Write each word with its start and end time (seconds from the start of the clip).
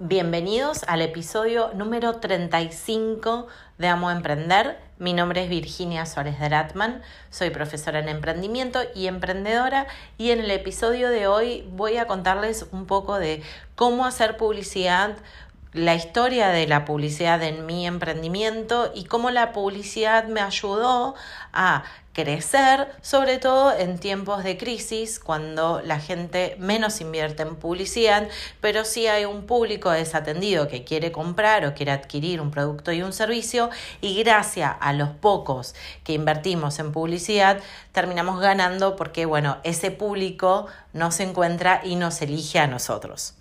Bienvenidos 0.00 0.82
al 0.88 1.02
episodio 1.02 1.70
número 1.72 2.16
35 2.16 3.46
de 3.78 3.86
Amo 3.86 4.10
Emprender. 4.10 4.76
Mi 4.98 5.12
nombre 5.12 5.44
es 5.44 5.48
Virginia 5.48 6.04
Suárez 6.04 6.40
Dratman, 6.40 7.00
soy 7.30 7.50
profesora 7.50 8.00
en 8.00 8.08
emprendimiento 8.08 8.80
y 8.96 9.06
emprendedora 9.06 9.86
y 10.18 10.32
en 10.32 10.40
el 10.40 10.50
episodio 10.50 11.10
de 11.10 11.28
hoy 11.28 11.68
voy 11.70 11.98
a 11.98 12.08
contarles 12.08 12.66
un 12.72 12.86
poco 12.86 13.20
de 13.20 13.40
cómo 13.76 14.04
hacer 14.04 14.36
publicidad 14.36 15.16
la 15.72 15.94
historia 15.94 16.48
de 16.48 16.66
la 16.66 16.84
publicidad 16.84 17.40
en 17.44 17.64
mi 17.64 17.86
emprendimiento 17.86 18.90
y 18.96 19.04
cómo 19.04 19.30
la 19.30 19.52
publicidad 19.52 20.26
me 20.26 20.40
ayudó 20.40 21.14
a 21.52 21.84
crecer, 22.14 22.88
sobre 23.02 23.38
todo 23.38 23.76
en 23.76 23.98
tiempos 23.98 24.44
de 24.44 24.56
crisis, 24.56 25.20
cuando 25.20 25.82
la 25.82 26.00
gente 26.00 26.56
menos 26.58 27.02
invierte 27.02 27.42
en 27.42 27.56
publicidad, 27.56 28.28
pero 28.62 28.84
sí 28.86 29.06
hay 29.06 29.26
un 29.26 29.44
público 29.44 29.90
desatendido 29.90 30.68
que 30.68 30.84
quiere 30.84 31.12
comprar 31.12 31.66
o 31.66 31.74
quiere 31.74 31.92
adquirir 31.92 32.40
un 32.40 32.50
producto 32.50 32.92
y 32.92 33.02
un 33.02 33.12
servicio 33.12 33.68
y 34.00 34.22
gracias 34.22 34.76
a 34.80 34.92
los 34.92 35.10
pocos 35.10 35.74
que 36.04 36.14
invertimos 36.14 36.78
en 36.78 36.92
publicidad, 36.92 37.60
terminamos 37.92 38.40
ganando 38.40 38.96
porque, 38.96 39.26
bueno, 39.26 39.58
ese 39.64 39.90
público 39.90 40.66
nos 40.94 41.20
encuentra 41.20 41.82
y 41.84 41.96
nos 41.96 42.22
elige 42.22 42.60
a 42.60 42.66
nosotros. 42.66 43.34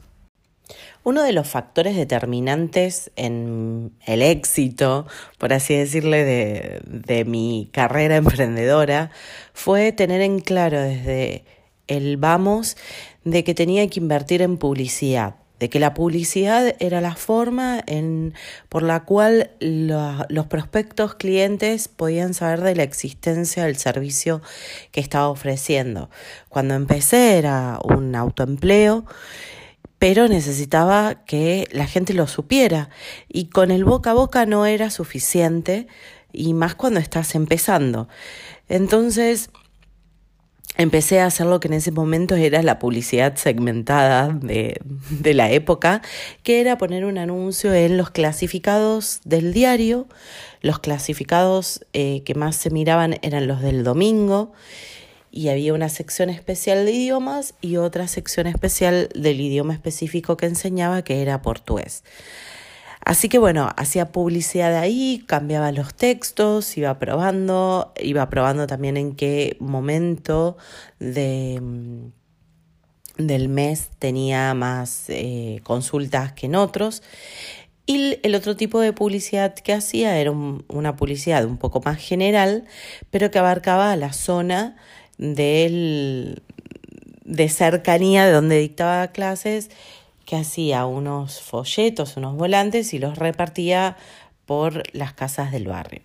Uno 1.06 1.22
de 1.24 1.34
los 1.34 1.50
factores 1.50 1.98
determinantes 1.98 3.12
en 3.18 3.92
el 4.06 4.22
éxito, 4.22 5.06
por 5.38 5.52
así 5.52 5.76
decirle, 5.76 6.24
de, 6.24 7.26
mi 7.26 7.70
carrera 7.74 8.16
emprendedora 8.16 9.12
fue 9.54 9.92
tener 9.92 10.22
en 10.22 10.40
claro 10.40 10.82
desde 10.82 11.44
el 11.88 12.16
vamos 12.16 12.78
de 13.26 13.44
que 13.44 13.54
tenía 13.54 13.86
que 13.90 14.00
invertir 14.00 14.42
en 14.42 14.58
publicidad, 14.58 15.36
de 15.60 15.70
que 15.70 15.82
la 15.82 15.94
publicidad 15.94 16.74
era 16.80 17.02
la 17.02 17.18
forma 17.18 17.84
en, 17.86 18.34
por 18.70 18.84
la 18.84 19.04
cual 19.04 19.52
los 19.60 20.48
prospectos 20.48 21.16
clientes 21.16 21.90
podían 21.90 22.34
saber 22.34 22.62
de 22.62 22.76
la 22.76 22.84
existencia 22.84 23.66
del 23.66 23.76
servicio 23.76 24.42
que 24.92 25.02
estaba 25.02 25.28
ofreciendo. 25.28 26.10
Cuando 26.48 26.76
empecé 26.76 27.38
era 27.38 27.78
un 27.84 28.16
autoempleo 28.16 29.06
pero 30.04 30.28
necesitaba 30.28 31.24
que 31.24 31.66
la 31.72 31.88
gente 31.88 32.14
lo 32.14 32.28
supiera. 32.28 32.90
Y 33.30 33.46
con 33.46 33.72
el 33.72 33.86
boca 33.86 34.12
a 34.12 34.14
boca 34.14 34.46
no 34.46 34.66
era 34.66 34.90
suficiente 34.90 35.88
y 36.34 36.54
más 36.54 36.76
cuando 36.76 37.00
estás 37.00 37.36
empezando. 37.36 38.10
Entonces 38.68 39.50
empecé 40.76 41.22
a 41.22 41.28
hacer 41.28 41.46
lo 41.46 41.62
que 41.62 41.70
en 41.70 41.76
ese 41.76 41.92
momento 41.94 42.36
era 42.36 42.62
la 42.64 42.80
publicidad 42.80 43.38
segmentada 43.38 44.38
de, 44.42 44.78
la 45.34 45.50
época, 45.52 46.02
que 46.44 46.60
era 46.60 46.78
poner 46.78 47.06
un 47.06 47.18
anuncio 47.18 47.74
en 47.74 47.96
los 47.96 48.10
clasificados 48.10 49.22
del 49.24 49.54
diario, 49.54 50.10
los 50.60 50.80
clasificados 50.80 51.86
eh, 51.94 52.24
que 52.26 52.36
más 52.36 52.58
se 52.58 52.72
miraban 52.72 53.20
eran 53.22 53.48
los 53.48 53.62
del 53.62 53.86
domingo, 53.86 54.52
y 55.36 55.50
había 55.50 55.74
una 55.74 55.90
sección 55.90 56.30
especial 56.30 56.86
de 56.86 56.92
idiomas 56.92 57.56
y 57.60 57.78
otra 57.78 58.08
sección 58.08 58.46
especial 58.46 59.10
del 59.16 59.42
idioma 59.42 59.74
específico 59.74 60.38
que 60.38 60.46
enseñaba 60.46 61.04
que 61.04 61.24
era 61.24 61.42
portugués. 61.42 62.04
Así 63.04 63.30
que 63.30 63.40
bueno, 63.40 63.72
hacía 63.76 64.12
publicidad 64.12 64.76
ahí, 64.76 65.24
cambiaba 65.26 65.72
los 65.72 65.96
textos, 65.96 66.78
iba 66.78 67.00
probando, 67.00 67.94
iba 68.00 68.30
probando 68.30 68.68
también 68.68 68.96
en 68.96 69.16
qué 69.16 69.58
momento 69.60 70.56
de, 71.00 71.60
mm, 71.60 72.12
del 73.18 73.50
mes 73.50 73.90
tenía 73.98 74.54
más 74.54 75.06
eh, 75.10 75.62
consultas 75.64 76.34
que 76.34 76.46
en 76.46 76.54
otros. 76.54 77.02
Y 77.88 78.20
el 78.22 78.36
otro 78.36 78.56
tipo 78.56 78.80
de 78.80 78.94
publicidad 78.94 79.56
que 79.56 79.74
hacía 79.74 80.18
era 80.20 80.32
una 80.32 80.96
publicidad 80.96 81.44
un 81.46 81.58
poco 81.58 81.82
más 81.82 81.98
general, 81.98 82.66
pero 83.10 83.32
que 83.32 83.40
abarcaba 83.40 83.96
la 83.96 84.14
zona 84.14 84.78
del, 85.18 86.42
de 87.24 87.50
cercanía 87.50 88.26
de 88.26 88.32
donde 88.32 88.60
dictaba 88.60 89.08
clases, 89.10 89.70
que 90.26 90.36
hacía 90.36 90.86
unos 90.86 91.42
folletos, 91.42 92.18
unos 92.18 92.36
volantes 92.36 92.94
y 92.94 93.00
los 93.00 93.18
repartía 93.18 93.98
por 94.46 94.84
las 94.96 95.14
casas 95.14 95.52
del 95.52 95.68
barrio. 95.68 96.02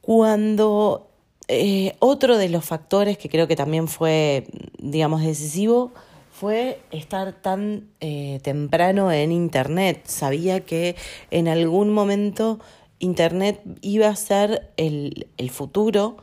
Cuando 0.00 1.08
eh, 1.48 1.94
otro 1.98 2.36
de 2.36 2.48
los 2.48 2.64
factores 2.64 3.18
que 3.18 3.28
creo 3.28 3.48
que 3.48 3.56
también 3.56 3.88
fue, 3.88 4.46
digamos, 4.78 5.22
decisivo, 5.22 5.92
fue 6.32 6.80
estar 6.90 7.32
tan 7.32 7.88
eh, 8.00 8.40
temprano 8.42 9.12
en 9.12 9.32
Internet. 9.32 10.02
Sabía 10.06 10.60
que 10.60 10.96
en 11.30 11.48
algún 11.48 11.92
momento 11.92 12.60
Internet 12.98 13.60
iba 13.82 14.08
a 14.08 14.16
ser 14.16 14.70
el, 14.76 15.28
el 15.36 15.50
futuro 15.50 16.16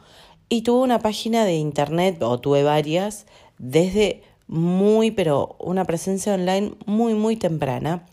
y 0.50 0.62
tuve 0.62 0.84
una 0.84 1.00
página 1.00 1.46
de 1.46 1.56
internet, 1.56 2.22
o 2.22 2.40
tuve 2.40 2.63
varias, 2.63 3.25
desde 3.58 4.24
muy, 4.47 5.12
pero 5.12 5.56
una 5.59 5.85
presencia 5.85 6.34
online 6.34 6.74
muy, 6.85 7.13
muy 7.13 7.35
temprana. 7.35 8.06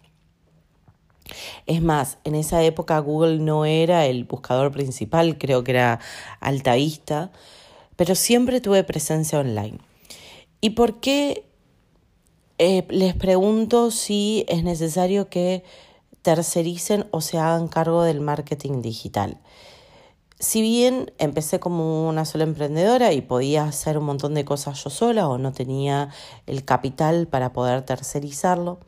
Es 1.66 1.80
más, 1.80 2.18
en 2.24 2.34
esa 2.34 2.62
época 2.62 2.98
Google 2.98 3.38
no 3.38 3.64
era 3.64 4.06
el 4.06 4.24
buscador 4.24 4.72
principal, 4.72 5.38
creo 5.38 5.64
que 5.64 5.72
era 5.72 6.00
Altavista, 6.40 7.30
pero 7.96 8.14
siempre 8.14 8.60
tuve 8.60 8.84
presencia 8.84 9.38
online. 9.38 9.78
¿Y 10.60 10.70
por 10.70 11.00
qué 11.00 11.44
eh, 12.58 12.84
les 12.90 13.14
pregunto 13.14 13.90
si 13.90 14.44
es 14.48 14.64
necesario 14.64 15.28
que 15.28 15.64
tercericen 16.22 17.06
o 17.10 17.20
se 17.20 17.38
hagan 17.38 17.68
cargo 17.68 18.02
del 18.02 18.20
marketing 18.20 18.82
digital? 18.82 19.38
Si 20.44 20.60
bien 20.60 21.10
empecé 21.18 21.58
como 21.58 22.06
una 22.06 22.26
sola 22.26 22.44
emprendedora 22.44 23.12
y 23.12 23.22
podía 23.22 23.64
hacer 23.64 23.96
un 23.96 24.04
montón 24.04 24.34
de 24.34 24.44
cosas 24.44 24.84
yo 24.84 24.90
sola 24.90 25.26
o 25.26 25.38
no 25.38 25.52
tenía 25.52 26.10
el 26.46 26.66
capital 26.66 27.26
para 27.26 27.54
poder 27.54 27.82
tercerizarlo, 27.82 28.78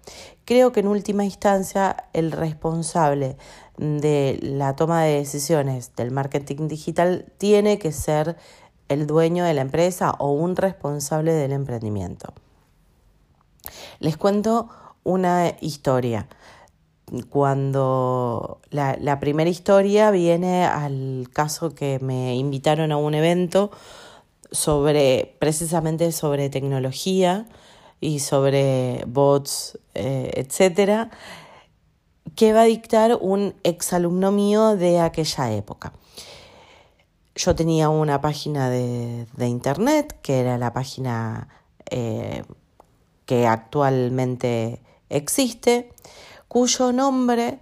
creo 0.44 0.72
que 0.72 0.80
en 0.80 0.88
última 0.88 1.24
instancia 1.24 2.08
el 2.12 2.30
responsable 2.30 3.38
de 3.78 4.38
la 4.42 4.76
toma 4.76 5.04
de 5.04 5.16
decisiones 5.16 5.96
del 5.96 6.10
marketing 6.10 6.68
digital 6.68 7.32
tiene 7.38 7.78
que 7.78 7.90
ser 7.90 8.36
el 8.88 9.06
dueño 9.06 9.42
de 9.44 9.54
la 9.54 9.62
empresa 9.62 10.10
o 10.18 10.32
un 10.32 10.56
responsable 10.56 11.32
del 11.32 11.52
emprendimiento. 11.52 12.34
Les 13.98 14.18
cuento 14.18 14.68
una 15.04 15.54
historia 15.60 16.28
cuando 17.28 18.60
la, 18.70 19.20
primera 19.20 19.48
historia 19.48 20.10
viene 20.10 20.64
al 20.64 21.28
caso 21.32 21.74
que 21.74 21.98
me 22.00 22.34
invitaron 22.34 22.90
a 22.90 22.96
un 22.96 23.14
evento 23.14 23.70
sobre 24.50 25.36
precisamente 25.38 26.10
sobre 26.12 26.50
tecnología 26.50 27.46
y 28.00 28.18
sobre 28.18 29.04
bots, 29.06 29.78
eh, 29.94 30.30
etcétera, 30.34 31.10
que 32.34 32.52
va 32.52 32.62
a 32.62 32.64
dictar 32.64 33.18
un 33.20 33.54
exalumno 33.62 34.32
mío 34.32 34.76
de 34.76 35.00
aquella 35.00 35.52
época. 35.52 35.92
Yo 37.36 37.54
tenía 37.54 37.88
una 37.88 38.20
página 38.20 38.68
de, 38.68 39.26
internet, 39.38 40.18
que 40.22 40.40
era 40.40 40.58
la 40.58 40.72
página 40.72 41.48
eh, 41.90 42.42
que 43.26 43.46
actualmente 43.46 44.80
existe, 45.08 45.92
cuyo 46.48 46.92
nombre 46.92 47.60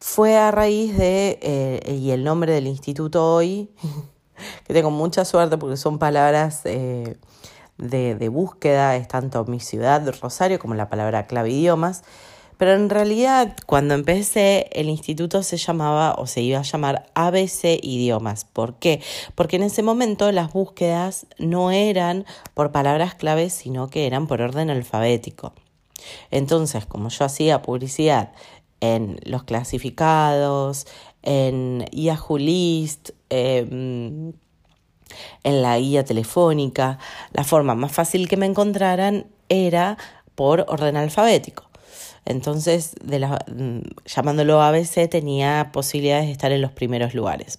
fue 0.00 0.36
a 0.36 0.50
raíz 0.50 0.96
de, 0.96 1.38
eh, 1.42 1.94
y 1.94 2.10
el 2.10 2.24
nombre 2.24 2.52
del 2.52 2.66
instituto 2.66 3.34
hoy, 3.34 3.70
que 4.66 4.72
tengo 4.72 4.90
mucha 4.90 5.24
suerte 5.24 5.58
porque 5.58 5.76
son 5.76 5.98
palabras 5.98 6.62
eh, 6.64 7.18
de, 7.76 8.14
de, 8.14 8.28
búsqueda, 8.28 8.96
es 8.96 9.08
tanto 9.08 9.44
mi 9.44 9.60
ciudad, 9.60 10.06
Rosario, 10.20 10.58
como 10.58 10.74
la 10.74 10.88
palabra 10.88 11.26
clave 11.26 11.50
idiomas, 11.50 12.02
pero 12.60 12.74
en 12.74 12.90
realidad 12.90 13.56
cuando 13.64 13.94
empecé 13.94 14.68
el 14.72 14.90
instituto 14.90 15.42
se 15.42 15.56
llamaba 15.56 16.14
o 16.18 16.26
se 16.26 16.42
iba 16.42 16.58
a 16.58 16.62
llamar 16.62 17.06
ABC 17.14 17.80
Idiomas. 17.82 18.44
¿Por 18.44 18.74
qué? 18.74 19.00
Porque 19.34 19.56
en 19.56 19.62
ese 19.62 19.82
momento 19.82 20.30
las 20.30 20.52
búsquedas 20.52 21.26
no 21.38 21.70
eran 21.70 22.26
por 22.52 22.70
palabras 22.70 23.14
claves, 23.14 23.54
sino 23.54 23.88
que 23.88 24.06
eran 24.06 24.26
por 24.26 24.42
orden 24.42 24.68
alfabético. 24.68 25.54
Entonces, 26.30 26.86
como 26.86 27.08
yo 27.08 27.24
hacía 27.24 27.62
publicidad 27.62 28.32
en 28.80 29.18
los 29.24 29.44
clasificados, 29.44 30.86
en 31.22 31.84
Yahoo 31.92 32.38
List, 32.38 33.10
em, 33.28 34.32
en 35.42 35.62
la 35.62 35.78
guía 35.78 36.04
telefónica, 36.04 36.98
la 37.32 37.44
forma 37.44 37.74
más 37.74 37.92
fácil 37.92 38.28
que 38.28 38.36
me 38.36 38.46
encontraran 38.46 39.26
era 39.48 39.98
por 40.34 40.64
orden 40.68 40.96
alfabético. 40.96 41.70
Entonces, 42.24 42.94
de 43.02 43.18
mm, 43.26 43.80
llamándolo 44.06 44.62
ABC, 44.62 45.08
tenía 45.08 45.70
posibilidades 45.72 46.26
de 46.26 46.32
estar 46.32 46.52
en 46.52 46.62
los 46.62 46.72
primeros 46.72 47.14
lugares. 47.14 47.58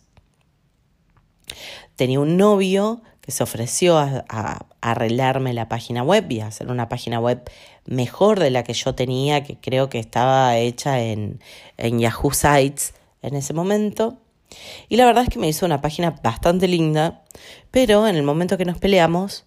Tenía 1.95 2.19
un 2.19 2.37
novio 2.37 3.01
que 3.21 3.31
se 3.31 3.43
ofreció 3.43 3.97
a, 3.97 4.65
arreglarme 4.81 5.53
la 5.53 5.69
página 5.69 6.01
web 6.03 6.25
y 6.31 6.39
a 6.39 6.47
hacer 6.47 6.71
una 6.71 6.89
página 6.89 7.19
web 7.19 7.43
mejor 7.85 8.39
de 8.39 8.49
la 8.51 8.63
que 8.63 8.73
yo 8.73 8.95
tenía, 8.95 9.43
que 9.43 9.57
creo 9.57 9.89
que 9.89 9.99
estaba 9.99 10.57
hecha 10.57 11.01
en, 11.01 11.39
en 11.77 11.99
Yahoo 11.99 12.31
Sites 12.31 12.93
en 13.21 13.35
ese 13.35 13.53
momento. 13.53 14.17
Y 14.89 14.97
la 14.97 15.05
verdad 15.05 15.23
es 15.23 15.29
que 15.29 15.39
me 15.39 15.47
hizo 15.47 15.65
una 15.65 15.81
página 15.81 16.11
bastante 16.23 16.67
linda, 16.67 17.23
pero 17.71 18.07
en 18.07 18.15
el 18.15 18.23
momento 18.23 18.57
que 18.57 18.65
nos 18.65 18.77
peleamos, 18.77 19.45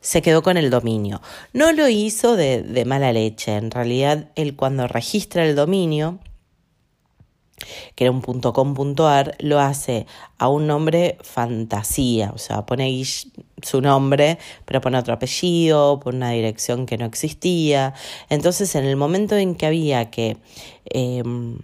se 0.00 0.22
quedó 0.22 0.42
con 0.42 0.56
el 0.56 0.70
dominio. 0.70 1.20
No 1.52 1.72
lo 1.72 1.88
hizo 1.88 2.36
de, 2.36 2.62
de 2.62 2.84
mala 2.84 3.12
leche, 3.12 3.56
en 3.56 3.70
realidad 3.70 4.28
él 4.34 4.56
cuando 4.56 4.88
registra 4.88 5.44
el 5.44 5.54
dominio, 5.54 6.18
que 7.94 8.04
era 8.04 8.10
un 8.10 8.20
.com.ar, 8.20 9.36
lo 9.38 9.60
hace 9.60 10.06
a 10.38 10.48
un 10.48 10.66
nombre 10.66 11.18
fantasía, 11.22 12.32
o 12.34 12.38
sea, 12.38 12.66
pone 12.66 13.02
su 13.62 13.80
nombre, 13.80 14.38
pero 14.64 14.80
pone 14.80 14.98
otro 14.98 15.14
apellido, 15.14 16.00
pone 16.00 16.18
una 16.18 16.30
dirección 16.30 16.86
que 16.86 16.98
no 16.98 17.04
existía. 17.04 17.94
Entonces, 18.28 18.74
en 18.74 18.84
el 18.84 18.96
momento 18.96 19.36
en 19.36 19.54
que 19.54 19.66
había 19.66 20.10
que, 20.10 20.38
em, 20.86 21.58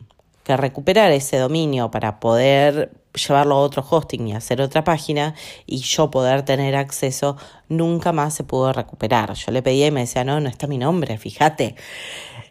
que 0.45 0.57
recuperar 0.57 1.11
ese 1.13 1.39
dominio 1.39 1.91
para 1.91 2.21
poder 2.21 2.93
llevarlo 3.17 3.57
a 3.57 3.59
otro 3.61 3.85
hosting 3.89 4.29
y 4.29 4.33
hacer 4.35 4.61
otra 4.61 4.85
página 4.85 5.35
y 5.65 5.79
yo 5.79 6.11
poder 6.11 6.45
tener 6.45 6.77
acceso, 6.77 7.37
nunca 7.69 8.13
más 8.13 8.35
se 8.35 8.45
pudo 8.45 8.73
recuperar. 8.73 9.33
Yo 9.35 9.53
le 9.53 9.63
pedía 9.63 9.87
y 9.87 9.91
me 9.91 10.01
decía, 10.01 10.25
no, 10.25 10.41
no 10.41 10.49
está 10.49 10.67
mi 10.67 10.79
nombre, 10.79 11.19
fíjate, 11.19 11.75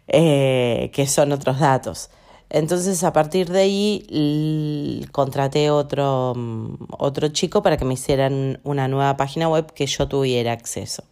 eh, 0.08 0.90
que 0.92 1.06
son 1.06 1.32
otros 1.32 1.60
datos. 1.60 2.10
Entonces 2.48 3.02
a 3.02 3.12
partir 3.12 3.50
de 3.50 3.60
ahí 3.60 5.06
contraté 5.12 5.70
otro, 5.70 6.34
mm, 6.36 6.74
otro 6.98 7.28
chico 7.28 7.62
para 7.62 7.76
que 7.76 7.84
me 7.84 7.94
hicieran 7.94 8.60
una 8.62 8.88
nueva 8.88 9.16
página 9.16 9.48
web 9.48 9.72
que 9.72 9.86
yo 9.86 10.06
tuviera 10.08 10.52
acceso. 10.52 11.02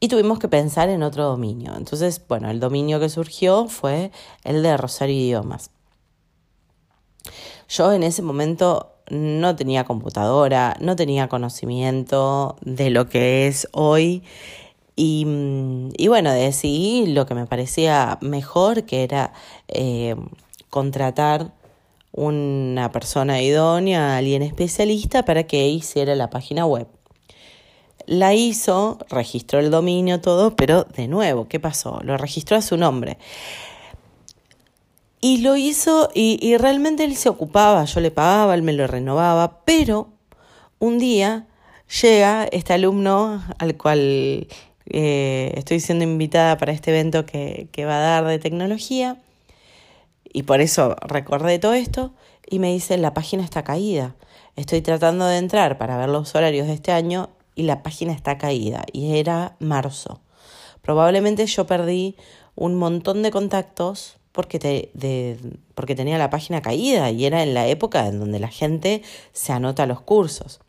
Y 0.00 0.08
tuvimos 0.08 0.38
que 0.38 0.48
pensar 0.48 0.88
en 0.90 1.02
otro 1.02 1.24
dominio. 1.24 1.72
Entonces, 1.76 2.20
bueno, 2.28 2.50
el 2.50 2.60
dominio 2.60 3.00
que 3.00 3.08
surgió 3.08 3.68
fue 3.68 4.10
el 4.44 4.62
de 4.62 4.76
Rosario 4.76 5.16
Idiomas. 5.16 5.70
Yo 7.68 7.92
en 7.92 8.02
ese 8.02 8.20
momento 8.20 8.90
no 9.10 9.56
tenía 9.56 9.84
computadora, 9.84 10.76
no 10.80 10.96
tenía 10.96 11.28
conocimiento 11.28 12.56
de 12.60 12.90
lo 12.90 13.08
que 13.08 13.46
es 13.46 13.68
hoy. 13.72 14.22
Y, 14.96 15.26
y 15.96 16.08
bueno, 16.08 16.32
decidí 16.32 17.06
lo 17.06 17.26
que 17.26 17.34
me 17.34 17.46
parecía 17.46 18.18
mejor, 18.20 18.84
que 18.84 19.02
era 19.02 19.32
eh, 19.68 20.14
contratar 20.70 21.52
una 22.12 22.92
persona 22.92 23.42
idónea, 23.42 24.16
alguien 24.16 24.42
especialista 24.42 25.24
para 25.24 25.44
que 25.44 25.68
hiciera 25.68 26.14
la 26.14 26.30
página 26.30 26.64
web. 26.64 26.86
La 28.06 28.34
hizo, 28.34 28.98
registró 29.08 29.58
el 29.58 29.70
dominio, 29.70 30.20
todo, 30.20 30.54
pero 30.54 30.84
de 30.84 31.08
nuevo, 31.08 31.48
¿qué 31.48 31.58
pasó? 31.58 32.00
Lo 32.04 32.16
registró 32.16 32.56
a 32.56 32.62
su 32.62 32.76
nombre. 32.76 33.18
Y 35.20 35.38
lo 35.38 35.56
hizo 35.56 36.10
y, 36.14 36.56
realmente 36.58 37.02
él 37.02 37.16
se 37.16 37.30
ocupaba, 37.30 37.84
yo 37.86 38.00
le 38.00 38.10
pagaba, 38.10 38.54
él 38.54 38.62
me 38.62 38.74
lo 38.74 38.86
renovaba, 38.86 39.60
pero 39.64 40.08
un 40.78 40.98
día 40.98 41.46
llega 42.02 42.44
este 42.44 42.74
alumno 42.74 43.42
al 43.58 43.76
cual 43.76 44.46
eh, 44.86 45.52
estoy 45.56 45.80
siendo 45.80 46.04
invitada 46.04 46.56
para 46.56 46.72
este 46.72 46.90
evento 46.90 47.26
que, 47.26 47.68
que 47.72 47.84
va 47.84 47.96
a 47.96 48.00
dar 48.00 48.24
de 48.26 48.38
tecnología 48.38 49.18
y 50.34 50.42
por 50.42 50.60
eso 50.60 50.96
recordé 51.00 51.60
todo 51.60 51.74
esto 51.74 52.12
y 52.50 52.58
me 52.58 52.72
dice, 52.72 52.98
la 52.98 53.14
página 53.14 53.44
está 53.44 53.62
caída. 53.62 54.16
Estoy 54.56 54.82
tratando 54.82 55.26
de 55.26 55.38
entrar 55.38 55.78
para 55.78 55.96
ver 55.96 56.08
los 56.08 56.34
horarios 56.34 56.66
de 56.66 56.74
este 56.74 56.90
año 56.90 57.30
y 57.54 57.62
la 57.62 57.84
página 57.84 58.12
está 58.12 58.36
caída. 58.36 58.84
Y 58.92 59.16
era 59.16 59.54
marzo. 59.60 60.20
Probablemente 60.82 61.46
yo 61.46 61.66
perdí 61.66 62.16
un 62.56 62.74
montón 62.74 63.22
de 63.22 63.30
contactos 63.30 64.16
porque, 64.32 64.58
te, 64.58 64.90
de, 64.94 65.38
porque 65.76 65.94
tenía 65.94 66.18
la 66.18 66.30
página 66.30 66.60
caída 66.60 67.12
y 67.12 67.24
era 67.24 67.44
en 67.44 67.54
la 67.54 67.68
época 67.68 68.08
en 68.08 68.18
donde 68.18 68.40
la 68.40 68.48
gente 68.48 69.02
se 69.32 69.52
anota 69.52 69.86
los 69.86 70.00
cursos. 70.00 70.60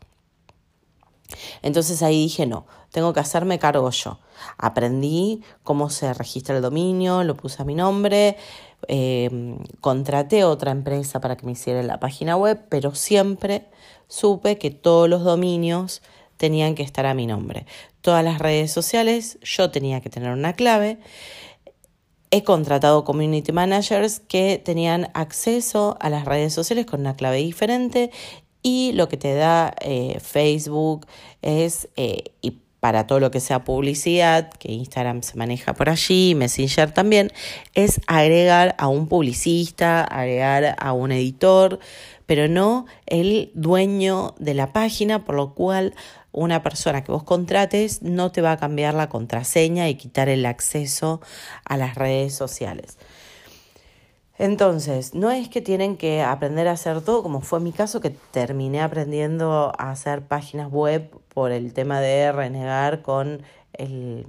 Entonces 1.62 2.02
ahí 2.02 2.22
dije, 2.22 2.46
no, 2.46 2.66
tengo 2.90 3.12
que 3.12 3.20
hacerme 3.20 3.58
cargo 3.58 3.90
yo. 3.90 4.18
Aprendí 4.58 5.42
cómo 5.62 5.90
se 5.90 6.12
registra 6.14 6.56
el 6.56 6.62
dominio, 6.62 7.24
lo 7.24 7.36
puse 7.36 7.62
a 7.62 7.64
mi 7.64 7.74
nombre, 7.74 8.36
eh, 8.88 9.58
contraté 9.80 10.44
otra 10.44 10.70
empresa 10.70 11.20
para 11.20 11.36
que 11.36 11.46
me 11.46 11.52
hiciera 11.52 11.82
la 11.82 12.00
página 12.00 12.36
web, 12.36 12.66
pero 12.68 12.94
siempre 12.94 13.66
supe 14.08 14.58
que 14.58 14.70
todos 14.70 15.08
los 15.08 15.24
dominios 15.24 16.02
tenían 16.36 16.74
que 16.74 16.82
estar 16.82 17.06
a 17.06 17.14
mi 17.14 17.26
nombre. 17.26 17.66
Todas 18.00 18.24
las 18.24 18.38
redes 18.38 18.70
sociales 18.70 19.38
yo 19.42 19.70
tenía 19.70 20.00
que 20.00 20.10
tener 20.10 20.32
una 20.32 20.52
clave. 20.52 20.98
He 22.30 22.44
contratado 22.44 23.04
community 23.04 23.52
managers 23.52 24.20
que 24.20 24.60
tenían 24.62 25.10
acceso 25.14 25.96
a 26.00 26.10
las 26.10 26.24
redes 26.24 26.52
sociales 26.52 26.86
con 26.86 27.00
una 27.00 27.16
clave 27.16 27.38
diferente 27.38 28.10
y 28.66 28.90
lo 28.94 29.08
que 29.08 29.16
te 29.16 29.32
da 29.36 29.72
eh, 29.80 30.18
Facebook 30.20 31.06
es, 31.40 31.88
eh, 31.94 32.32
para 32.80 33.06
todo 33.06 33.20
lo 33.20 33.30
que 33.30 33.38
sea 33.38 33.62
publicidad, 33.62 34.50
que 34.50 34.72
Instagram 34.72 35.22
se 35.22 35.36
maneja 35.36 35.74
por 35.74 35.88
allí, 35.88 36.34
Messenger 36.34 36.90
también, 36.90 37.30
es 37.74 38.00
agregar 38.08 38.74
a 38.78 38.88
un 38.88 39.06
publicista, 39.06 40.02
agregar 40.02 40.74
a 40.80 40.92
un 40.94 41.12
editor, 41.12 41.78
pero 42.26 42.48
no 42.48 42.86
el 43.06 43.52
dueño 43.54 44.34
de 44.40 44.54
la 44.54 44.72
página, 44.72 45.24
por 45.24 45.36
lo 45.36 45.54
cual 45.54 45.94
una 46.32 46.64
persona 46.64 47.04
que 47.04 47.12
vos 47.12 47.22
contrates 47.22 48.02
no 48.02 48.32
te 48.32 48.42
va 48.42 48.50
a 48.50 48.56
cambiar 48.56 48.94
la 48.94 49.08
contraseña 49.08 49.88
y 49.88 49.94
quitar 49.94 50.28
el 50.28 50.44
acceso 50.44 51.20
a 51.64 51.76
las 51.76 51.94
redes 51.94 52.34
sociales. 52.34 52.98
Entonces, 54.38 55.14
no 55.14 55.30
es 55.30 55.48
que 55.48 55.62
tienen 55.62 55.96
que 55.96 56.22
aprender 56.22 56.68
a 56.68 56.72
hacer 56.72 57.00
todo, 57.00 57.22
como 57.22 57.40
fue 57.40 57.60
mi 57.60 57.72
caso, 57.72 58.00
que 58.00 58.10
terminé 58.10 58.82
aprendiendo 58.82 59.72
a 59.78 59.90
hacer 59.90 60.22
páginas 60.22 60.70
web 60.70 61.10
por 61.32 61.52
el 61.52 61.72
tema 61.72 62.00
de 62.00 62.32
renegar 62.32 63.02
con 63.02 63.42
el 63.72 64.26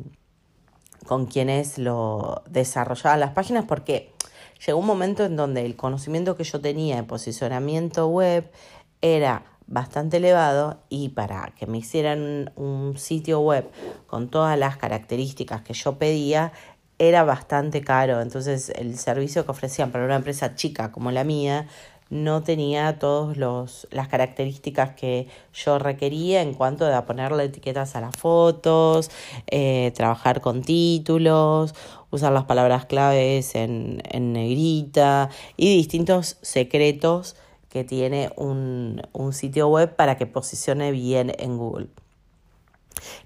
con 1.05 1.25
quienes 1.25 1.77
lo 1.77 2.43
desarrollaban 2.49 3.21
las 3.21 3.31
páginas, 3.31 3.63
porque 3.65 4.11
llegó 4.65 4.79
un 4.79 4.85
momento 4.85 5.23
en 5.23 5.37
donde 5.37 5.65
el 5.65 5.75
conocimiento 5.75 6.35
que 6.35 6.43
yo 6.43 6.59
tenía 6.59 6.97
de 6.97 7.03
posicionamiento 7.03 8.07
web 8.07 8.51
era 9.01 9.45
bastante 9.67 10.17
elevado 10.17 10.79
y 10.89 11.09
para 11.09 11.53
que 11.57 11.67
me 11.67 11.77
hicieran 11.77 12.51
un 12.55 12.97
sitio 12.97 13.41
web 13.41 13.69
con 14.07 14.29
todas 14.29 14.57
las 14.57 14.77
características 14.77 15.61
que 15.61 15.73
yo 15.73 15.97
pedía 15.97 16.53
era 16.99 17.23
bastante 17.23 17.81
caro, 17.81 18.21
entonces 18.21 18.69
el 18.75 18.97
servicio 18.97 19.45
que 19.45 19.51
ofrecían 19.51 19.91
para 19.91 20.05
una 20.05 20.15
empresa 20.15 20.55
chica 20.55 20.91
como 20.91 21.11
la 21.11 21.23
mía 21.23 21.67
no 22.09 22.41
tenía 22.43 22.99
todas 22.99 23.37
las 23.91 24.07
características 24.07 24.91
que 24.95 25.27
yo 25.53 25.77
requería 25.79 26.41
en 26.41 26.53
cuanto 26.53 26.85
a 26.85 27.05
ponerle 27.05 27.45
etiquetas 27.45 27.95
a 27.95 28.01
las 28.01 28.15
fotos, 28.15 29.11
eh, 29.47 29.91
trabajar 29.95 30.41
con 30.41 30.61
títulos, 30.61 31.75
usar 32.09 32.31
las 32.31 32.45
palabras 32.45 32.85
claves 32.85 33.55
en, 33.55 34.01
en 34.09 34.33
negrita 34.33 35.29
y 35.57 35.75
distintos 35.75 36.37
secretos 36.41 37.35
que 37.69 37.83
tiene 37.83 38.31
un, 38.37 39.01
un 39.11 39.33
sitio 39.33 39.67
web 39.67 39.95
para 39.95 40.17
que 40.17 40.25
posicione 40.25 40.91
bien 40.91 41.33
en 41.37 41.57
Google. 41.57 41.89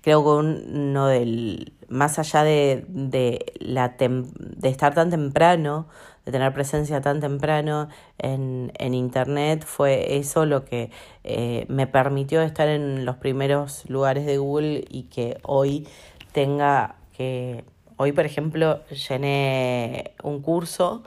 Creo 0.02 0.24
que 0.24 0.30
uno 0.30 1.08
del, 1.08 1.74
más 1.90 2.20
allá 2.20 2.44
de, 2.44 2.86
de, 2.88 3.54
la 3.60 3.96
de 3.98 4.70
estar 4.70 4.94
tan 4.94 5.10
temprano, 5.10 5.88
de 6.26 6.32
tener 6.32 6.54
presencia 6.54 7.02
tan 7.02 7.20
temprano 7.20 7.90
en, 8.18 8.72
en 8.78 8.94
Internet, 8.94 9.66
fue 9.66 10.18
eso 10.18 10.46
lo 10.46 10.66
que 10.66 10.92
eh, 11.24 11.66
me 11.68 11.88
permitió 11.88 12.42
estar 12.42 12.68
en 12.68 13.06
los 13.06 13.18
primeros 13.18 13.90
lugares 13.90 14.26
de 14.26 14.38
Google 14.38 14.86
y 14.90 15.04
que 15.04 15.38
hoy 15.44 15.88
tenga 16.32 16.96
que, 17.18 17.66
hoy 17.98 18.12
por 18.12 18.26
ejemplo, 18.26 18.82
llené 19.10 20.14
un 20.24 20.42
curso 20.42 21.04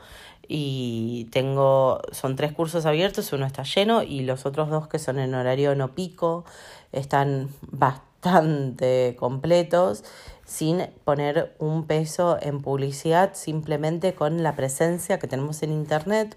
y 0.47 1.28
tengo, 1.33 2.02
son 2.12 2.37
tres 2.37 2.52
cursos 2.52 2.85
abiertos, 2.85 3.33
uno 3.33 3.47
está 3.47 3.62
lleno 3.62 4.02
y 4.02 4.21
los 4.21 4.44
otros 4.44 4.68
dos 4.68 4.88
que 4.88 4.99
son 4.99 5.18
en 5.18 5.35
horario 5.35 5.75
no 5.75 5.94
pico 5.94 6.44
están 6.92 7.49
bastante 7.62 8.13
bastante 8.25 9.16
completos 9.19 10.04
sin 10.47 10.88
poner 11.04 11.54
un 11.59 11.87
peso 11.87 12.38
en 12.40 12.62
publicidad, 12.62 13.35
simplemente 13.35 14.14
con 14.14 14.43
la 14.43 14.57
presencia 14.57 15.19
que 15.19 15.26
tenemos 15.26 15.62
en 15.62 15.73
Internet 15.73 16.37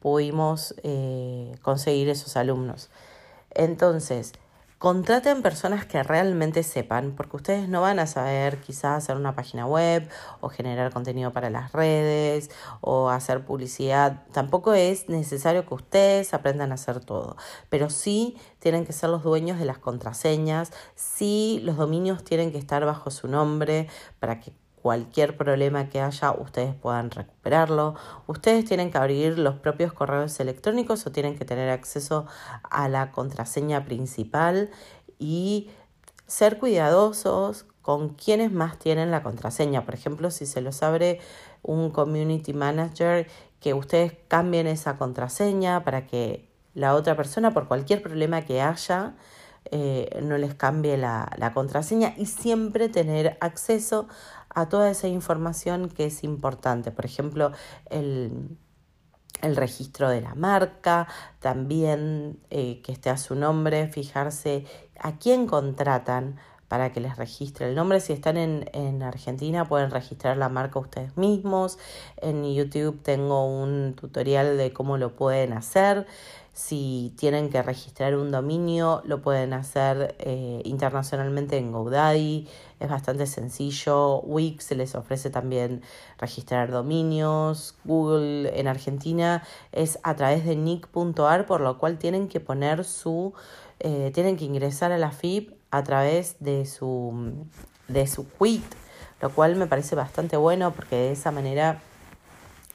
pudimos 0.00 0.74
eh, 0.82 1.52
conseguir 1.62 2.08
esos 2.08 2.36
alumnos. 2.36 2.90
Entonces, 3.54 4.32
Contraten 4.80 5.42
personas 5.42 5.84
que 5.84 6.02
realmente 6.02 6.62
sepan, 6.62 7.12
porque 7.14 7.36
ustedes 7.36 7.68
no 7.68 7.82
van 7.82 7.98
a 7.98 8.06
saber 8.06 8.62
quizás 8.62 8.96
hacer 8.96 9.18
una 9.18 9.34
página 9.34 9.66
web 9.66 10.08
o 10.40 10.48
generar 10.48 10.90
contenido 10.90 11.34
para 11.34 11.50
las 11.50 11.72
redes 11.72 12.50
o 12.80 13.10
hacer 13.10 13.44
publicidad. 13.44 14.24
Tampoco 14.32 14.72
es 14.72 15.10
necesario 15.10 15.66
que 15.66 15.74
ustedes 15.74 16.32
aprendan 16.32 16.72
a 16.72 16.76
hacer 16.76 17.00
todo, 17.04 17.36
pero 17.68 17.90
sí 17.90 18.38
tienen 18.58 18.86
que 18.86 18.94
ser 18.94 19.10
los 19.10 19.22
dueños 19.22 19.58
de 19.58 19.66
las 19.66 19.76
contraseñas, 19.76 20.72
sí 20.94 21.60
los 21.62 21.76
dominios 21.76 22.24
tienen 22.24 22.50
que 22.50 22.56
estar 22.56 22.82
bajo 22.86 23.10
su 23.10 23.28
nombre 23.28 23.86
para 24.18 24.40
que 24.40 24.54
cualquier 24.82 25.36
problema 25.36 25.88
que 25.88 26.00
haya, 26.00 26.32
ustedes 26.32 26.74
puedan 26.74 27.10
recuperarlo. 27.10 27.94
Ustedes 28.26 28.64
tienen 28.64 28.90
que 28.90 28.98
abrir 28.98 29.38
los 29.38 29.56
propios 29.56 29.92
correos 29.92 30.38
electrónicos 30.40 31.06
o 31.06 31.12
tienen 31.12 31.38
que 31.38 31.44
tener 31.44 31.70
acceso 31.70 32.26
a 32.62 32.88
la 32.88 33.12
contraseña 33.12 33.84
principal 33.84 34.70
y 35.18 35.70
ser 36.26 36.58
cuidadosos 36.58 37.66
con 37.82 38.10
quienes 38.10 38.52
más 38.52 38.78
tienen 38.78 39.10
la 39.10 39.22
contraseña. 39.22 39.84
Por 39.84 39.94
ejemplo, 39.94 40.30
si 40.30 40.46
se 40.46 40.60
los 40.60 40.82
abre 40.82 41.20
un 41.62 41.90
community 41.90 42.52
manager, 42.52 43.26
que 43.60 43.74
ustedes 43.74 44.14
cambien 44.28 44.66
esa 44.66 44.96
contraseña 44.96 45.84
para 45.84 46.06
que 46.06 46.48
la 46.74 46.94
otra 46.94 47.16
persona, 47.16 47.52
por 47.52 47.68
cualquier 47.68 48.02
problema 48.02 48.42
que 48.42 48.62
haya, 48.62 49.14
eh, 49.70 50.20
no 50.22 50.38
les 50.38 50.54
cambie 50.54 50.96
la, 50.96 51.30
la 51.36 51.52
contraseña 51.52 52.14
y 52.16 52.26
siempre 52.26 52.88
tener 52.88 53.36
acceso 53.40 54.08
a 54.54 54.68
toda 54.68 54.90
esa 54.90 55.08
información 55.08 55.88
que 55.88 56.06
es 56.06 56.24
importante. 56.24 56.90
Por 56.90 57.04
ejemplo, 57.04 57.52
el, 57.88 58.56
el 59.42 59.56
registro 59.56 60.08
de 60.08 60.20
la 60.20 60.34
marca, 60.34 61.08
también 61.38 62.40
eh, 62.50 62.82
que 62.82 62.92
esté 62.92 63.10
a 63.10 63.16
su 63.16 63.34
nombre, 63.34 63.88
fijarse 63.88 64.66
a 64.98 65.18
quién 65.18 65.46
contratan 65.46 66.36
para 66.70 66.92
que 66.92 67.00
les 67.00 67.16
registre 67.16 67.68
el 67.68 67.74
nombre. 67.74 67.98
Si 67.98 68.12
están 68.12 68.36
en, 68.36 68.70
en, 68.72 69.02
Argentina 69.02 69.64
pueden 69.64 69.90
registrar 69.90 70.36
la 70.36 70.48
marca 70.48 70.78
ustedes 70.78 71.16
mismos. 71.16 71.78
En 72.16 72.44
YouTube 72.54 73.02
tengo 73.02 73.44
un 73.44 73.94
tutorial 74.00 74.56
de 74.56 74.72
cómo 74.72 74.96
lo 74.96 75.16
pueden 75.16 75.52
hacer. 75.52 76.06
Si 76.52 77.12
tienen 77.18 77.50
que 77.50 77.60
registrar 77.60 78.14
un 78.14 78.30
dominio, 78.30 79.02
lo 79.04 79.20
pueden 79.20 79.52
hacer 79.52 80.14
eh, 80.20 80.62
internacionalmente 80.64 81.58
en 81.58 81.72
GoDaddy. 81.72 82.46
Es 82.78 82.88
bastante 82.88 83.26
sencillo. 83.26 84.20
Wix 84.20 84.70
les 84.70 84.94
ofrece 84.94 85.28
también 85.28 85.82
registrar 86.18 86.70
dominios. 86.70 87.74
Google 87.84 88.56
en 88.56 88.68
Argentina 88.68 89.42
es 89.72 89.98
a 90.04 90.14
través 90.14 90.44
de 90.44 90.54
nick.ar, 90.54 91.46
por 91.46 91.62
lo 91.62 91.78
cual 91.78 91.98
tienen 91.98 92.28
que 92.28 92.38
poner 92.38 92.84
su, 92.84 93.32
eh, 93.80 94.12
tienen 94.14 94.36
que 94.36 94.44
ingresar 94.44 94.92
a 94.92 94.98
la 94.98 95.10
FIP 95.10 95.59
a 95.70 95.82
través 95.82 96.36
de 96.40 96.66
su, 96.66 97.46
de 97.88 98.06
su 98.06 98.26
quit, 98.28 98.64
lo 99.20 99.30
cual 99.30 99.56
me 99.56 99.66
parece 99.66 99.94
bastante 99.94 100.36
bueno 100.36 100.72
porque 100.72 100.96
de 100.96 101.12
esa 101.12 101.30
manera 101.30 101.80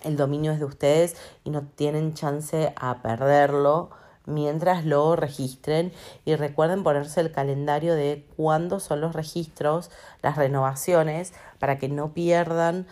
el 0.04 0.18
dominio 0.18 0.52
es 0.52 0.60
de 0.60 0.66
ustedes 0.66 1.16
y 1.44 1.50
no 1.50 1.64
tienen 1.64 2.14
chance 2.14 2.74
a 2.75 3.02
perderlo 3.02 3.90
mientras 4.25 4.86
lo 4.86 5.16
registren. 5.16 5.92
Y 6.25 6.36
recuerden 6.36 6.84
ponerse 6.84 7.22
el 7.22 7.32
calendario 7.32 7.96
de 7.96 8.25
cuándo 8.38 8.80
son 8.80 9.02
los 9.02 9.14
registros, 9.14 9.92
las 10.22 10.38
renovaciones, 10.38 11.34
para 11.60 11.80
que 11.80 11.90
no 11.90 12.14
pierdan 12.14 12.88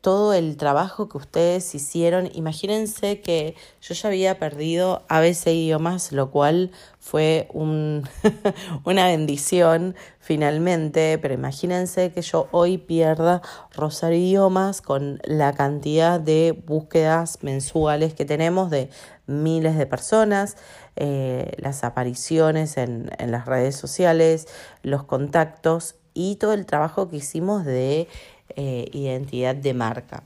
todo 0.00 0.32
el 0.32 0.56
trabajo 0.56 1.08
que 1.08 1.18
ustedes 1.18 1.74
hicieron. 1.74 2.30
Imagínense 2.32 3.20
que 3.20 3.56
yo 3.80 3.94
ya 3.94 4.08
había 4.08 4.38
perdido 4.38 5.02
ABC 5.08 5.48
idiomas, 5.48 6.12
lo 6.12 6.30
cual 6.30 6.70
fue 7.00 7.48
un 7.52 8.08
una 8.84 9.06
bendición 9.06 9.96
finalmente, 10.20 11.18
pero 11.18 11.34
imagínense 11.34 12.12
que 12.12 12.22
yo 12.22 12.48
hoy 12.52 12.78
pierda 12.78 13.42
Rosario 13.74 14.18
Idiomas 14.18 14.82
con 14.82 15.20
la 15.24 15.52
cantidad 15.54 16.20
de 16.20 16.52
búsquedas 16.66 17.42
mensuales 17.42 18.14
que 18.14 18.24
tenemos 18.24 18.70
de 18.70 18.90
miles 19.26 19.76
de 19.76 19.86
personas, 19.86 20.56
eh, 20.96 21.52
las 21.58 21.82
apariciones 21.82 22.76
en, 22.76 23.10
en 23.18 23.30
las 23.30 23.46
redes 23.46 23.76
sociales, 23.76 24.48
los 24.82 25.04
contactos 25.04 25.96
y 26.14 26.36
todo 26.36 26.52
el 26.52 26.66
trabajo 26.66 27.08
que 27.08 27.16
hicimos 27.16 27.64
de 27.64 28.08
eh, 28.56 28.88
identidad 28.92 29.54
de 29.54 29.74
marca, 29.74 30.22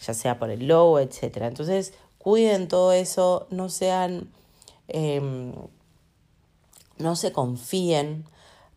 ya 0.00 0.14
sea 0.14 0.38
por 0.38 0.50
el 0.50 0.68
logo, 0.68 0.98
etc. 0.98 1.38
Entonces, 1.42 1.94
cuiden 2.18 2.68
todo 2.68 2.92
eso, 2.92 3.46
no 3.50 3.68
sean, 3.68 4.30
em, 4.88 5.52
no 6.98 7.16
se 7.16 7.32
confíen, 7.32 8.24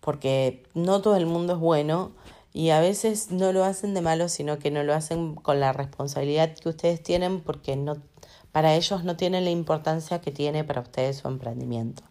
porque 0.02 0.64
no 0.76 1.02
todo 1.02 1.16
el 1.16 1.26
mundo 1.26 1.54
es 1.54 1.60
bueno 1.60 2.12
y 2.54 2.70
a 2.70 2.80
veces 2.80 3.32
no 3.32 3.52
lo 3.52 3.66
hacen 3.66 3.94
de 3.96 4.02
malo, 4.02 4.30
sino 4.30 4.60
que 4.60 4.70
no 4.70 4.84
lo 4.84 4.94
hacen 4.94 5.34
con 5.34 5.60
la 5.60 5.74
responsabilidad 5.74 6.54
que 6.54 6.70
ustedes 6.70 7.02
tienen 7.02 7.42
porque 7.42 7.76
no 7.76 7.98
para 8.52 8.76
ellos 8.76 9.04
no 9.04 9.18
tienen 9.18 9.44
la 9.44 9.50
importancia 9.50 10.22
que 10.22 10.32
tiene 10.32 10.64
para 10.64 10.80
ustedes 10.80 11.18
su 11.18 11.28
emprendimiento. 11.28 12.04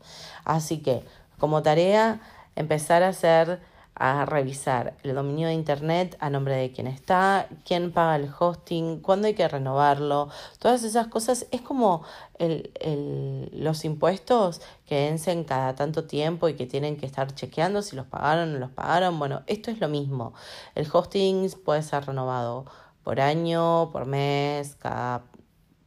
Así 0.44 0.78
que, 0.78 1.02
como 1.38 1.62
tarea, 1.62 2.20
empezar 2.54 3.02
a 3.02 3.08
hacer 3.08 3.60
a 3.96 4.24
revisar 4.24 4.96
el 5.04 5.14
dominio 5.14 5.46
de 5.46 5.54
Internet 5.54 6.16
a 6.18 6.28
nombre 6.28 6.56
de 6.56 6.72
quién 6.72 6.86
está, 6.86 7.48
quién 7.64 7.92
paga 7.92 8.16
el 8.16 8.28
hosting, 8.36 9.00
cuándo 9.00 9.28
hay 9.28 9.34
que 9.34 9.46
renovarlo, 9.46 10.30
todas 10.58 10.82
esas 10.82 11.06
cosas. 11.06 11.46
Es 11.52 11.60
como 11.60 12.02
el, 12.38 12.72
el, 12.80 13.50
los 13.52 13.84
impuestos 13.84 14.60
que 14.86 15.08
vencen 15.08 15.44
cada 15.44 15.74
tanto 15.76 16.04
tiempo 16.04 16.48
y 16.48 16.54
que 16.54 16.66
tienen 16.66 16.96
que 16.96 17.06
estar 17.06 17.32
chequeando 17.34 17.82
si 17.82 17.94
los 17.94 18.06
pagaron 18.06 18.50
o 18.50 18.52
no 18.52 18.58
los 18.58 18.70
pagaron. 18.70 19.18
Bueno, 19.18 19.42
esto 19.46 19.70
es 19.70 19.78
lo 19.80 19.88
mismo. 19.88 20.34
El 20.74 20.88
hosting 20.92 21.50
puede 21.64 21.82
ser 21.82 22.06
renovado 22.06 22.64
por 23.04 23.20
año, 23.20 23.90
por 23.92 24.06
mes, 24.06 24.74
cada, 24.76 25.22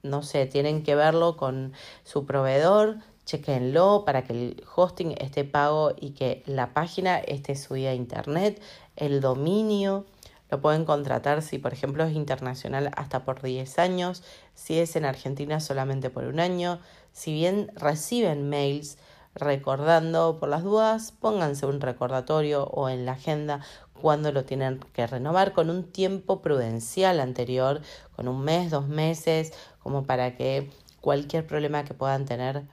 no 0.04 0.24
sé, 0.24 0.46
tienen 0.46 0.84
que 0.84 0.96
verlo 0.96 1.36
con 1.36 1.74
su 2.04 2.26
proveedor 2.26 3.00
chequenlo 3.28 4.04
para 4.06 4.24
que 4.24 4.34
el 4.34 4.64
hosting 4.76 5.14
esté 5.20 5.44
pago 5.44 5.92
y 6.00 6.12
que 6.12 6.42
la 6.46 6.74
página 6.74 7.20
esté 7.20 7.56
subida 7.56 7.92
a 7.92 7.94
internet, 7.94 8.60
el 8.96 9.22
dominio. 9.22 10.06
Lo 10.50 10.62
pueden 10.62 10.86
contratar 10.86 11.42
si, 11.42 11.60
por 11.60 11.74
ejemplo, 11.74 12.06
es 12.06 12.16
internacional 12.16 12.90
hasta 12.96 13.26
por 13.26 13.42
10 13.42 13.80
años, 13.80 14.24
si 14.56 14.80
es 14.80 14.96
en 14.96 15.04
Argentina 15.04 15.60
solamente 15.60 16.10
por 16.10 16.24
un 16.24 16.40
año. 16.40 16.80
Si 17.12 17.34
bien 17.34 17.70
reciben 17.76 18.50
mails 18.50 18.98
recordando 19.36 20.40
por 20.40 20.48
las 20.48 20.64
dudas, 20.64 21.12
pónganse 21.12 21.66
un 21.66 21.82
recordatorio 21.82 22.64
o 22.68 22.88
en 22.88 23.06
la 23.06 23.12
agenda 23.12 23.60
cuando 24.02 24.32
lo 24.32 24.46
tienen 24.46 24.80
que 24.94 25.06
renovar 25.06 25.52
con 25.52 25.70
un 25.70 25.84
tiempo 25.84 26.42
prudencial 26.42 27.20
anterior, 27.20 27.82
con 28.16 28.30
un 28.30 28.42
mes, 28.42 28.72
dos 28.72 28.88
meses, 28.88 29.52
como 29.80 30.06
para 30.06 30.38
que 30.38 30.70
cualquier 31.02 31.46
problema 31.46 31.84
que 31.84 31.94
puedan 31.94 32.26
tener 32.26 32.64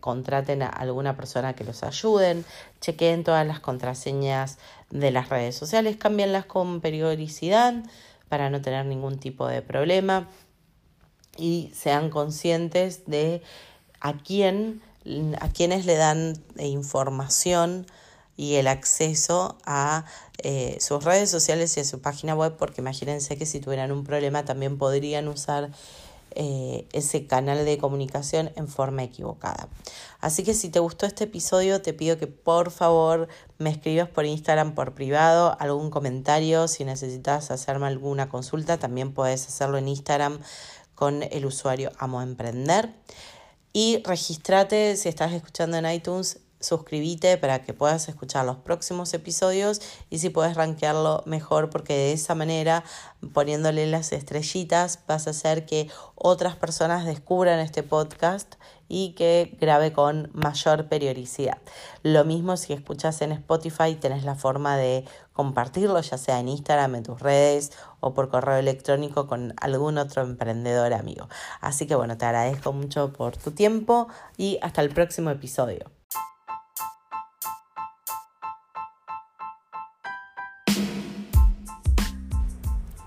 contraten 0.00 0.62
a 0.62 0.68
alguna 0.68 1.16
persona 1.16 1.54
que 1.54 1.64
los 1.64 1.82
ayuden, 1.82 2.44
chequeen 2.80 3.24
todas 3.24 3.46
las 3.46 3.60
contraseñas 3.60 4.58
de 4.90 5.10
las 5.10 5.28
redes 5.28 5.56
sociales, 5.56 5.96
cámbienlas 5.96 6.44
con 6.44 6.80
periodicidad 6.80 7.74
para 8.28 8.50
no 8.50 8.60
tener 8.62 8.86
ningún 8.86 9.18
tipo 9.18 9.46
de 9.46 9.62
problema 9.62 10.28
y 11.36 11.72
sean 11.74 12.10
conscientes 12.10 13.06
de 13.06 13.42
a 14.00 14.18
quién 14.18 14.82
a 15.40 15.48
quienes 15.48 15.84
le 15.84 15.96
dan 15.96 16.40
información 16.58 17.86
y 18.36 18.54
el 18.54 18.66
acceso 18.66 19.58
a 19.66 20.04
eh, 20.38 20.78
sus 20.80 21.04
redes 21.04 21.30
sociales 21.30 21.76
y 21.76 21.80
a 21.80 21.84
su 21.84 22.00
página 22.00 22.34
web, 22.34 22.56
porque 22.56 22.80
imagínense 22.80 23.36
que 23.36 23.46
si 23.46 23.60
tuvieran 23.60 23.92
un 23.92 24.04
problema 24.04 24.44
también 24.44 24.78
podrían 24.78 25.28
usar 25.28 25.70
eh, 26.36 26.86
ese 26.92 27.26
canal 27.26 27.64
de 27.64 27.78
comunicación 27.78 28.50
en 28.56 28.68
forma 28.68 29.02
equivocada. 29.02 29.68
Así 30.20 30.44
que 30.44 30.54
si 30.54 30.68
te 30.68 30.78
gustó 30.78 31.06
este 31.06 31.24
episodio, 31.24 31.82
te 31.82 31.92
pido 31.92 32.18
que 32.18 32.26
por 32.26 32.70
favor 32.70 33.28
me 33.58 33.70
escribas 33.70 34.08
por 34.08 34.24
Instagram 34.24 34.74
por 34.74 34.94
privado 34.94 35.56
algún 35.58 35.90
comentario. 35.90 36.68
Si 36.68 36.84
necesitas 36.84 37.50
hacerme 37.50 37.86
alguna 37.86 38.28
consulta, 38.28 38.78
también 38.78 39.12
puedes 39.12 39.46
hacerlo 39.46 39.78
en 39.78 39.88
Instagram 39.88 40.38
con 40.94 41.22
el 41.22 41.46
usuario 41.46 41.90
Amo 41.98 42.22
Emprender. 42.22 42.94
Y 43.72 44.02
registrate 44.04 44.96
si 44.96 45.08
estás 45.08 45.32
escuchando 45.32 45.76
en 45.76 45.86
iTunes 45.86 46.40
suscríbete 46.62 47.36
para 47.36 47.62
que 47.62 47.74
puedas 47.74 48.08
escuchar 48.08 48.44
los 48.46 48.56
próximos 48.56 49.12
episodios 49.14 49.80
y 50.10 50.18
si 50.18 50.30
puedes 50.30 50.56
rankearlo 50.56 51.22
mejor 51.26 51.70
porque 51.70 51.92
de 51.94 52.12
esa 52.12 52.34
manera 52.34 52.84
poniéndole 53.32 53.86
las 53.86 54.12
estrellitas 54.12 55.00
vas 55.06 55.26
a 55.26 55.30
hacer 55.30 55.66
que 55.66 55.90
otras 56.14 56.56
personas 56.56 57.04
descubran 57.04 57.60
este 57.60 57.82
podcast 57.82 58.54
y 58.88 59.14
que 59.14 59.56
grabe 59.58 59.94
con 59.94 60.30
mayor 60.34 60.86
periodicidad. 60.88 61.56
Lo 62.02 62.26
mismo 62.26 62.58
si 62.58 62.74
escuchas 62.74 63.22
en 63.22 63.32
Spotify, 63.32 63.94
tenés 63.94 64.24
la 64.24 64.34
forma 64.34 64.76
de 64.76 65.06
compartirlo, 65.32 65.98
ya 66.00 66.18
sea 66.18 66.38
en 66.40 66.48
Instagram, 66.48 66.96
en 66.96 67.02
tus 67.02 67.18
redes 67.20 67.72
o 68.00 68.12
por 68.12 68.28
correo 68.28 68.56
electrónico 68.56 69.26
con 69.26 69.54
algún 69.62 69.96
otro 69.96 70.22
emprendedor 70.22 70.92
amigo. 70.92 71.26
Así 71.62 71.86
que 71.86 71.94
bueno, 71.94 72.18
te 72.18 72.26
agradezco 72.26 72.74
mucho 72.74 73.14
por 73.14 73.34
tu 73.38 73.52
tiempo 73.52 74.08
y 74.36 74.58
hasta 74.60 74.82
el 74.82 74.90
próximo 74.90 75.30
episodio. 75.30 76.01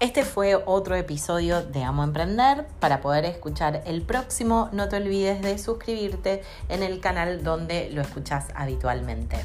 Este 0.06 0.24
fue 0.24 0.56
otro 0.68 0.96
episodio 0.96 1.64
de 1.64 1.84
Amo 1.84 2.04
Emprender. 2.04 2.68
Para 2.80 3.02
poder 3.02 3.26
escuchar 3.26 3.82
el 3.88 4.04
próximo, 4.04 4.70
no 4.72 4.88
te 4.88 4.98
olvides 4.98 5.42
de 5.42 5.58
suscribirte 5.58 6.44
en 6.70 6.84
el 6.84 7.00
canal 7.00 7.44
donde 7.44 7.90
lo 7.90 8.04
escuchas 8.04 8.46
habitualmente. 8.54 9.38